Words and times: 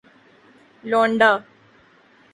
لونڈا 0.89 1.31